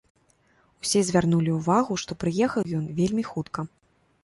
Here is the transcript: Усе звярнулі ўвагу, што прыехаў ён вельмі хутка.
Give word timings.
Усе 0.85 1.01
звярнулі 1.09 1.51
ўвагу, 1.59 1.99
што 2.05 2.19
прыехаў 2.25 2.75
ён 2.81 2.91
вельмі 3.03 3.29
хутка. 3.31 3.71